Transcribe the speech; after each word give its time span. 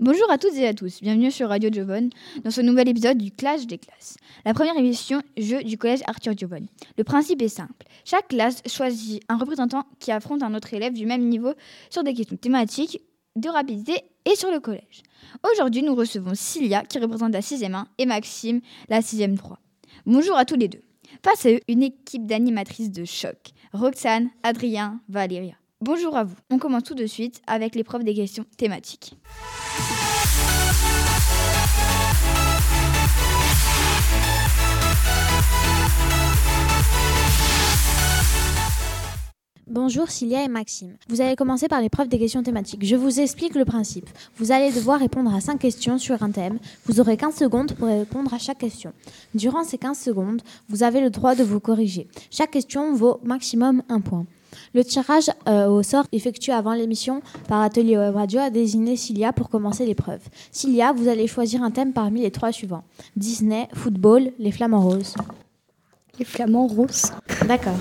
Bonjour 0.00 0.30
à 0.30 0.38
toutes 0.38 0.54
et 0.54 0.66
à 0.66 0.72
tous, 0.72 1.02
bienvenue 1.02 1.30
sur 1.30 1.50
Radio 1.50 1.68
Giovone 1.70 2.08
dans 2.42 2.50
ce 2.50 2.62
nouvel 2.62 2.88
épisode 2.88 3.18
du 3.18 3.30
Clash 3.30 3.66
des 3.66 3.76
classes, 3.76 4.16
la 4.46 4.54
première 4.54 4.78
émission 4.78 5.20
jeu 5.36 5.62
du 5.62 5.76
collège 5.76 6.00
Arthur 6.06 6.34
Giovone. 6.34 6.68
Le 6.96 7.04
principe 7.04 7.42
est 7.42 7.48
simple, 7.48 7.86
chaque 8.06 8.28
classe 8.28 8.62
choisit 8.64 9.22
un 9.28 9.36
représentant 9.36 9.84
qui 9.98 10.10
affronte 10.10 10.42
un 10.42 10.54
autre 10.54 10.72
élève 10.72 10.94
du 10.94 11.04
même 11.04 11.28
niveau 11.28 11.52
sur 11.90 12.02
des 12.02 12.14
questions 12.14 12.38
thématiques, 12.38 13.02
de 13.36 13.50
rapidité 13.50 14.00
et 14.24 14.36
sur 14.36 14.50
le 14.50 14.58
collège. 14.58 15.02
Aujourd'hui, 15.52 15.82
nous 15.82 15.94
recevons 15.94 16.32
Cilia 16.34 16.82
qui 16.82 16.98
représente 16.98 17.34
la 17.34 17.40
6e 17.40 17.74
1 17.74 17.86
et 17.98 18.06
Maxime 18.06 18.62
la 18.88 19.00
6e 19.00 19.36
3. 19.36 19.58
Bonjour 20.06 20.38
à 20.38 20.46
tous 20.46 20.56
les 20.56 20.68
deux. 20.68 20.82
Face 21.22 21.44
à 21.44 21.50
eux, 21.50 21.60
une 21.68 21.82
équipe 21.82 22.24
d'animatrices 22.24 22.90
de 22.90 23.04
choc, 23.04 23.50
Roxane, 23.74 24.30
Adrien, 24.44 25.02
Valéria. 25.10 25.59
Bonjour 25.82 26.14
à 26.14 26.24
vous. 26.24 26.36
On 26.50 26.58
commence 26.58 26.82
tout 26.82 26.94
de 26.94 27.06
suite 27.06 27.40
avec 27.46 27.74
l'épreuve 27.74 28.04
des 28.04 28.12
questions 28.12 28.44
thématiques. 28.58 29.16
Bonjour 39.66 40.10
Cilia 40.10 40.44
et 40.44 40.48
Maxime. 40.48 40.96
Vous 41.08 41.22
allez 41.22 41.34
commencer 41.34 41.66
par 41.66 41.80
l'épreuve 41.80 42.08
des 42.08 42.18
questions 42.18 42.42
thématiques. 42.42 42.84
Je 42.84 42.96
vous 42.96 43.18
explique 43.18 43.54
le 43.54 43.64
principe. 43.64 44.10
Vous 44.36 44.52
allez 44.52 44.72
devoir 44.72 45.00
répondre 45.00 45.34
à 45.34 45.40
5 45.40 45.58
questions 45.58 45.96
sur 45.96 46.22
un 46.22 46.30
thème. 46.30 46.58
Vous 46.84 47.00
aurez 47.00 47.16
15 47.16 47.34
secondes 47.34 47.72
pour 47.72 47.88
répondre 47.88 48.34
à 48.34 48.38
chaque 48.38 48.58
question. 48.58 48.92
Durant 49.34 49.64
ces 49.64 49.78
15 49.78 49.98
secondes, 49.98 50.42
vous 50.68 50.82
avez 50.82 51.00
le 51.00 51.08
droit 51.08 51.34
de 51.34 51.42
vous 51.42 51.60
corriger. 51.60 52.06
Chaque 52.30 52.50
question 52.50 52.92
vaut 52.92 53.18
maximum 53.22 53.82
un 53.88 54.02
point. 54.02 54.26
Le 54.74 54.84
tirage 54.84 55.30
euh, 55.48 55.66
au 55.68 55.82
sort 55.82 56.04
effectué 56.12 56.52
avant 56.52 56.74
l'émission 56.74 57.22
par 57.48 57.60
Atelier 57.62 57.96
Web 57.96 58.14
Radio 58.14 58.40
a 58.40 58.50
désigné 58.50 58.96
Cilia 58.96 59.32
pour 59.32 59.48
commencer 59.48 59.86
l'épreuve. 59.86 60.20
Cilia, 60.52 60.92
vous 60.92 61.08
allez 61.08 61.26
choisir 61.26 61.62
un 61.62 61.70
thème 61.70 61.92
parmi 61.92 62.22
les 62.22 62.30
trois 62.30 62.52
suivants. 62.52 62.84
Disney, 63.16 63.68
football, 63.74 64.32
les 64.38 64.52
flamants 64.52 64.82
roses. 64.82 65.14
Les 66.18 66.24
flamants 66.24 66.66
roses. 66.66 67.12
D'accord. 67.46 67.78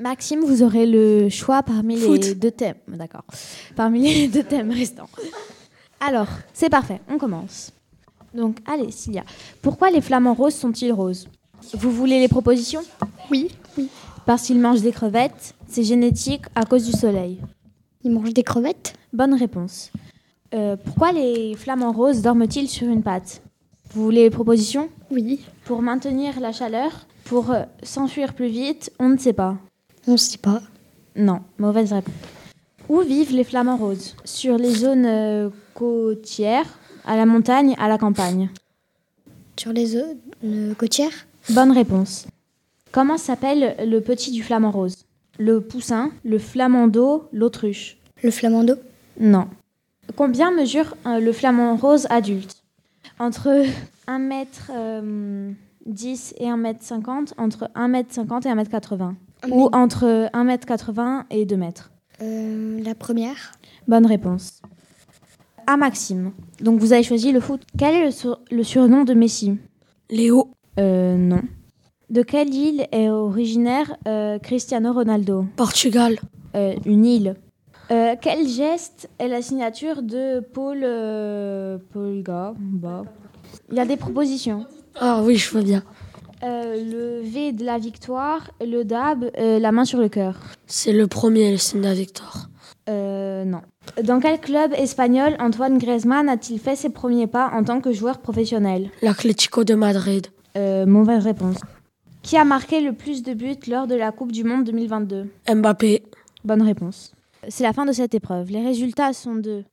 Maxime, 0.00 0.40
vous 0.40 0.62
aurez 0.62 0.86
le 0.86 1.28
choix 1.28 1.62
parmi 1.62 1.96
les 1.96 2.34
deux 2.34 2.50
thèmes. 2.50 2.76
D'accord. 2.88 3.24
Parmi 3.76 4.00
les 4.02 4.28
deux 4.28 4.42
thèmes 4.42 4.70
restants. 4.70 5.08
Alors, 6.00 6.28
c'est 6.52 6.70
parfait, 6.70 7.00
on 7.08 7.18
commence. 7.18 7.72
Donc, 8.34 8.58
allez, 8.66 8.90
Cilia. 8.90 9.24
Pourquoi 9.60 9.90
les 9.90 10.00
flamants 10.00 10.34
roses 10.34 10.54
sont-ils 10.54 10.92
roses? 10.92 11.28
Vous 11.74 11.90
voulez 11.90 12.18
les 12.18 12.28
propositions? 12.28 12.82
Oui, 13.30 13.50
oui. 13.76 13.88
Parce 14.26 14.42
qu'ils 14.42 14.60
mangent 14.60 14.82
des 14.82 14.92
crevettes, 14.92 15.54
c'est 15.66 15.82
génétique 15.82 16.44
à 16.54 16.64
cause 16.64 16.86
du 16.86 16.92
soleil. 16.92 17.38
Ils 18.04 18.10
mangent 18.12 18.34
des 18.34 18.42
crevettes? 18.42 18.94
Bonne 19.12 19.34
réponse. 19.34 19.90
Euh, 20.54 20.76
pourquoi 20.76 21.12
les 21.12 21.54
flamants 21.56 21.92
roses 21.92 22.22
dorment-ils 22.22 22.68
sur 22.68 22.88
une 22.88 23.02
patte 23.02 23.42
Vous 23.92 24.04
voulez 24.04 24.24
les 24.24 24.30
propositions? 24.30 24.88
Oui. 25.10 25.44
Pour 25.64 25.82
maintenir 25.82 26.38
la 26.40 26.52
chaleur 26.52 26.90
Pour 27.24 27.50
euh, 27.50 27.62
s'enfuir 27.82 28.34
plus 28.34 28.48
vite 28.48 28.92
On 28.98 29.08
ne 29.08 29.16
sait 29.18 29.32
pas. 29.32 29.56
On 30.06 30.12
ne 30.12 30.16
sait 30.16 30.38
pas. 30.38 30.60
Non, 31.16 31.40
mauvaise 31.58 31.92
réponse. 31.92 32.14
Où 32.88 33.00
vivent 33.00 33.34
les 33.34 33.44
flamants 33.44 33.76
roses? 33.76 34.14
Sur 34.24 34.56
les 34.58 34.74
zones 34.74 35.06
euh, 35.06 35.50
côtières, 35.74 36.78
à 37.04 37.16
la 37.16 37.26
montagne, 37.26 37.74
à 37.78 37.88
la 37.88 37.98
campagne? 37.98 38.50
Sur 39.56 39.72
les 39.72 39.86
zones 39.86 40.16
euh, 40.44 40.74
côtières? 40.74 41.26
Bonne 41.50 41.72
réponse. 41.72 42.26
Comment 42.92 43.16
s'appelle 43.16 43.76
le 43.88 44.00
petit 44.00 44.30
du 44.30 44.42
flamant 44.42 44.70
rose? 44.70 45.06
Le 45.38 45.60
poussin, 45.60 46.10
le 46.24 46.38
flamando, 46.38 47.28
l'autruche 47.32 47.96
Le 48.22 48.30
flamando 48.30 48.74
Non. 49.18 49.48
Combien 50.16 50.50
mesure 50.50 50.94
euh, 51.06 51.18
le 51.20 51.32
flamant 51.32 51.76
rose 51.76 52.06
adulte? 52.10 52.62
Entre 53.18 53.64
1m10 54.08 56.34
et 56.38 56.46
1m50, 56.46 57.32
entre 57.38 57.70
1m50 57.74 58.46
et 58.46 58.54
1m80 58.54 59.14
Ou 59.50 59.68
entre 59.72 60.28
1m80 60.34 61.24
et 61.30 61.46
2 61.46 61.56
mètres 61.56 61.90
Euh, 62.20 62.80
La 62.82 62.94
première 62.94 63.52
Bonne 63.88 64.06
réponse. 64.06 64.60
À 65.66 65.76
Maxime. 65.76 66.32
Donc 66.60 66.78
vous 66.78 66.92
avez 66.92 67.02
choisi 67.02 67.32
le 67.32 67.40
foot. 67.40 67.62
Quel 67.78 67.94
est 67.94 68.04
le, 68.04 68.10
sur- 68.10 68.40
le 68.50 68.62
surnom 68.62 69.04
de 69.04 69.14
Messi? 69.14 69.58
Léo, 70.10 70.50
Euh, 70.78 71.16
non. 71.16 71.40
De 72.12 72.22
quelle 72.22 72.52
île 72.54 72.86
est 72.92 73.08
originaire 73.08 73.96
euh, 74.06 74.38
Cristiano 74.38 74.92
Ronaldo? 74.92 75.46
Portugal, 75.56 76.18
Euh, 76.54 76.74
Une 76.84 77.06
île. 77.06 77.34
Euh, 77.90 78.14
quel 78.20 78.46
geste 78.46 79.08
est 79.18 79.28
la 79.28 79.40
signature 79.40 80.02
de 80.02 80.40
Paul 80.40 80.80
Paul 81.92 82.22
Gamba 82.22 83.04
Il 83.70 83.76
y 83.78 83.80
a 83.80 83.86
des 83.86 83.96
propositions. 83.96 84.66
ah 85.00 85.22
oui, 85.24 85.36
je 85.36 85.50
vois 85.50 85.62
bien. 85.62 85.82
Le 86.42 87.22
V 87.22 87.52
de 87.52 87.64
la 87.64 87.78
victoire, 87.78 88.50
le 88.60 88.82
DAB, 88.84 89.30
la 89.38 89.72
main 89.72 89.84
sur 89.86 89.98
le 89.98 90.08
cœur. 90.10 90.34
C'est 90.66 90.92
le 90.92 91.06
premier, 91.06 91.50
le 91.52 91.56
signe 91.56 91.80
de 91.80 91.86
la 91.86 91.94
victoire. 91.94 92.50
Euh, 92.90 93.44
non. 93.44 93.60
Dans 94.02 94.20
quel 94.20 94.38
club 94.40 94.72
espagnol 94.76 95.34
Antoine 95.38 95.78
Griezmann 95.78 96.28
a-t-il 96.28 96.58
fait 96.58 96.76
ses 96.76 96.90
premiers 96.90 97.26
pas 97.28 97.50
en 97.54 97.62
tant 97.64 97.80
que 97.80 97.92
joueur 97.92 98.18
professionnel? 98.18 98.90
L'Atlético 99.00 99.64
de 99.64 99.74
Madrid, 99.74 100.26
Euh, 100.56 100.84
Mauvaise 100.84 101.24
réponse. 101.24 101.56
Qui 102.22 102.36
a 102.36 102.44
marqué 102.44 102.80
le 102.80 102.92
plus 102.92 103.22
de 103.22 103.34
buts 103.34 103.56
lors 103.68 103.86
de 103.86 103.94
la 103.94 104.12
Coupe 104.12 104.32
du 104.32 104.44
Monde 104.44 104.64
2022 104.64 105.28
Mbappé, 105.54 106.04
Bonne 106.44 106.62
réponse. 106.62 107.12
C'est 107.48 107.64
la 107.64 107.72
fin 107.72 107.84
de 107.84 107.92
cette 107.92 108.14
épreuve. 108.14 108.50
Les 108.50 108.62
résultats 108.64 109.12
sont 109.12 109.34
de 109.34 109.64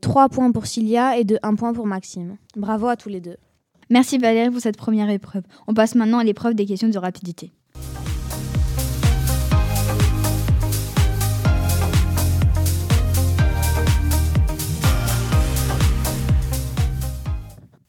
3 0.00 0.28
points 0.28 0.52
pour 0.52 0.66
Cilia 0.66 1.18
et 1.18 1.24
de 1.24 1.38
1 1.42 1.56
point 1.56 1.72
pour 1.72 1.86
Maxime. 1.86 2.36
Bravo 2.56 2.86
à 2.86 2.96
tous 2.96 3.08
les 3.08 3.20
deux. 3.20 3.36
Merci 3.90 4.18
Valérie 4.18 4.50
pour 4.50 4.60
cette 4.60 4.76
première 4.76 5.10
épreuve. 5.10 5.42
On 5.66 5.74
passe 5.74 5.94
maintenant 5.94 6.18
à 6.18 6.24
l'épreuve 6.24 6.54
des 6.54 6.64
questions 6.64 6.88
de 6.88 6.98
rapidité. 6.98 7.52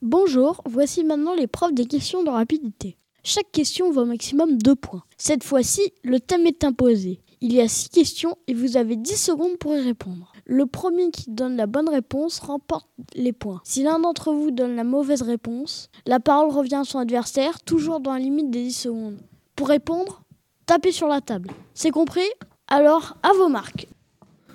Bonjour, 0.02 0.62
voici 0.66 1.04
maintenant 1.04 1.36
l'épreuve 1.36 1.74
des 1.74 1.86
questions 1.86 2.24
de 2.24 2.30
rapidité. 2.30 2.98
Chaque 3.24 3.52
question 3.52 3.92
vaut 3.92 4.02
au 4.02 4.06
maximum 4.06 4.58
2 4.58 4.76
points. 4.76 5.04
Cette 5.18 5.44
fois-ci, 5.44 5.82
le 6.04 6.20
thème 6.20 6.46
est 6.46 6.64
imposé. 6.64 7.20
Il 7.42 7.54
y 7.54 7.62
a 7.62 7.68
6 7.68 7.90
questions 7.90 8.38
et 8.48 8.54
vous 8.54 8.78
avez 8.78 8.96
10 8.96 9.16
secondes 9.16 9.58
pour 9.58 9.76
y 9.76 9.82
répondre. 9.82 10.32
Le 10.46 10.66
premier 10.66 11.12
qui 11.12 11.30
donne 11.30 11.58
la 11.58 11.68
bonne 11.68 11.90
réponse 11.90 12.40
remporte 12.40 12.88
les 13.16 13.34
points. 13.34 13.62
Si 13.64 13.84
l'un 13.84 14.00
d'entre 14.00 14.32
vous 14.32 14.52
donne 14.52 14.76
la 14.76 14.84
mauvaise 14.84 15.22
réponse, 15.22 15.90
la 16.06 16.20
parole 16.20 16.50
revient 16.50 16.76
à 16.76 16.84
son 16.84 17.00
adversaire, 17.00 17.62
toujours 17.62 18.00
dans 18.00 18.14
la 18.14 18.20
limite 18.20 18.50
des 18.50 18.64
10 18.64 18.74
secondes. 18.74 19.18
Pour 19.56 19.68
répondre, 19.68 20.22
tapez 20.66 20.92
sur 20.92 21.08
la 21.08 21.22
table. 21.22 21.52
C'est 21.74 21.92
compris? 21.92 22.30
Alors, 22.70 23.18
à 23.24 23.34
vos 23.34 23.50
marques. 23.50 23.88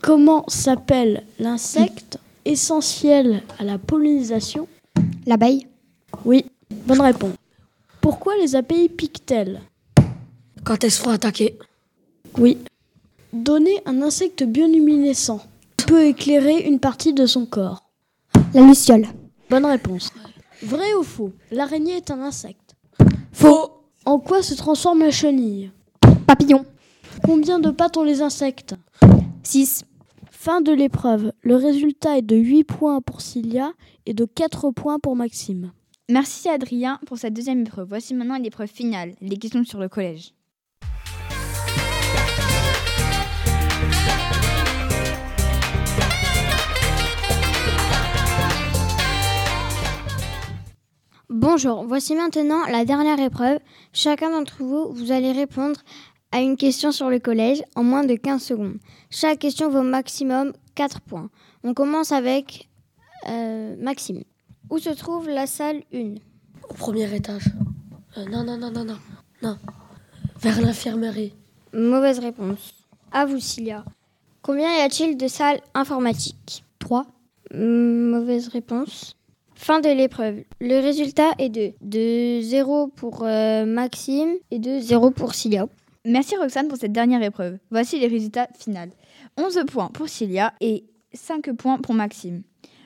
Comment 0.00 0.44
s'appelle 0.48 1.24
l'insecte 1.38 2.18
essentiel 2.44 3.42
à 3.58 3.64
la 3.64 3.78
pollinisation? 3.78 4.66
L'abeille 5.26 5.66
oui, 6.24 6.44
bonne 6.86 7.00
réponse. 7.00 7.34
Pourquoi 8.02 8.34
les 8.36 8.56
abeilles 8.56 8.88
piquent-elles? 8.88 9.62
Quand 10.64 10.82
elles 10.84 10.90
se 10.90 11.00
font 11.00 11.10
attaquer, 11.10 11.56
Oui. 12.38 12.58
Donner 13.32 13.80
un 13.86 14.02
insecte 14.02 14.42
bioluminescent 14.42 15.40
peut 15.86 16.04
éclairer 16.04 16.66
une 16.66 16.80
partie 16.80 17.14
de 17.14 17.24
son 17.26 17.46
corps. 17.46 17.88
La 18.52 18.60
luciole 18.62 19.06
Bonne 19.48 19.64
réponse. 19.64 20.10
Vrai 20.62 20.92
ou 20.98 21.02
faux? 21.02 21.30
L'araignée 21.50 21.96
est 21.96 22.10
un 22.10 22.20
insecte. 22.20 22.74
faux, 23.32 23.70
En 24.04 24.18
quoi 24.18 24.42
se 24.42 24.54
transforme 24.54 24.98
la 25.00 25.10
chenille? 25.12 25.70
Papillon 26.26 26.66
Combien 27.24 27.58
de 27.60 27.70
pattes 27.70 27.96
ont 27.96 28.02
les 28.02 28.20
insectes? 28.20 28.74
6 29.44 29.84
Fin 30.30 30.60
de 30.60 30.72
l'épreuve. 30.72 31.32
Le 31.42 31.54
résultat 31.56 32.18
est 32.18 32.22
de 32.22 32.34
8 32.36 32.64
points 32.64 33.00
pour 33.00 33.20
Cilia 33.20 33.72
et 34.06 34.12
de 34.14 34.24
4 34.24 34.72
points 34.72 34.98
pour 34.98 35.14
Maxime. 35.14 35.70
Merci 36.12 36.50
Adrien 36.50 37.00
pour 37.06 37.16
cette 37.16 37.32
deuxième 37.32 37.62
épreuve. 37.62 37.88
Voici 37.88 38.12
maintenant 38.12 38.36
l'épreuve 38.36 38.68
finale, 38.68 39.14
les 39.22 39.38
questions 39.38 39.64
sur 39.64 39.80
le 39.80 39.88
collège. 39.88 40.34
Bonjour, 51.30 51.86
voici 51.86 52.14
maintenant 52.14 52.66
la 52.66 52.84
dernière 52.84 53.18
épreuve. 53.18 53.58
Chacun 53.94 54.28
d'entre 54.28 54.62
vous, 54.62 54.92
vous 54.92 55.12
allez 55.12 55.32
répondre 55.32 55.80
à 56.30 56.42
une 56.42 56.58
question 56.58 56.92
sur 56.92 57.08
le 57.08 57.20
collège 57.20 57.62
en 57.74 57.84
moins 57.84 58.04
de 58.04 58.16
15 58.16 58.42
secondes. 58.42 58.76
Chaque 59.08 59.38
question 59.38 59.70
vaut 59.70 59.80
maximum 59.80 60.52
4 60.74 61.00
points. 61.00 61.30
On 61.64 61.72
commence 61.72 62.12
avec 62.12 62.68
euh, 63.30 63.76
Maxime. 63.78 64.24
Où 64.72 64.78
se 64.78 64.88
trouve 64.88 65.28
la 65.28 65.46
salle 65.46 65.82
1 65.92 66.14
au 66.70 66.72
premier 66.72 67.14
étage. 67.14 67.44
Euh, 68.16 68.24
non, 68.24 68.42
non, 68.42 68.56
non, 68.56 68.70
non, 68.70 68.86
non, 68.86 68.96
non. 69.42 69.58
Vers 70.40 70.62
l'infirmerie. 70.62 71.34
Mauvaise 71.74 72.20
réponse. 72.20 72.72
À 73.12 73.26
vous, 73.26 73.38
Cilia. 73.38 73.84
Combien 74.40 74.74
y 74.78 74.80
a-t-il 74.80 75.18
de 75.18 75.28
salles 75.28 75.60
informatiques? 75.74 76.64
3 76.78 77.04
Bonne 77.50 77.60
Mm, 77.60 78.10
Mauvaise 78.12 78.48
réponse. 78.48 79.14
Fin 79.54 79.80
de 79.80 79.90
l'épreuve. 79.90 80.42
Le 80.58 80.80
résultat 80.80 81.32
est 81.38 81.50
de, 81.50 81.72
de 81.82 82.40
0 82.40 82.86
pour 82.96 83.24
euh, 83.24 83.66
Maxime 83.66 84.30
et 84.50 84.58
de 84.58 84.78
0 84.78 85.10
pour 85.10 85.34
Cilia. 85.34 85.66
Merci 86.06 86.34
Roxane 86.38 86.68
pour 86.68 86.78
cette 86.78 86.92
dernière 86.92 87.22
épreuve. 87.22 87.58
Voici 87.70 88.00
les 88.00 88.06
résultats 88.06 88.48
finaux. 88.58 88.90
11 89.36 89.64
points 89.66 89.88
pour 89.88 90.08
Cilia 90.08 90.54
et 90.62 90.84
5 91.12 91.52
points 91.52 91.76
pour 91.76 91.92
Maxime. 91.92 92.42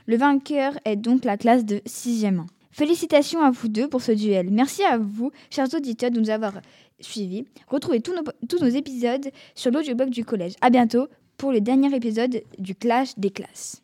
Le 0.06 0.16
vainqueur 0.16 0.78
est 0.84 0.96
donc 0.96 1.24
la 1.24 1.36
classe 1.36 1.64
de 1.64 1.78
6e 1.78 2.38
1. 2.38 2.46
Félicitations 2.70 3.40
à 3.40 3.50
vous 3.50 3.68
deux 3.68 3.88
pour 3.88 4.02
ce 4.02 4.12
duel. 4.12 4.50
Merci 4.50 4.84
à 4.84 4.98
vous, 4.98 5.32
chers 5.50 5.72
auditeurs, 5.74 6.10
de 6.10 6.20
nous 6.20 6.30
avoir 6.30 6.60
suivis. 7.00 7.44
Retrouvez 7.66 8.00
tous 8.00 8.14
nos, 8.14 8.22
tous 8.48 8.60
nos 8.60 8.68
épisodes 8.68 9.30
sur 9.54 9.72
l'audioblog 9.72 10.10
du 10.10 10.24
collège. 10.24 10.54
À 10.60 10.70
bientôt 10.70 11.08
pour 11.36 11.52
le 11.52 11.60
dernier 11.60 11.94
épisode 11.94 12.42
du 12.58 12.74
Clash 12.74 13.18
des 13.18 13.30
classes. 13.30 13.82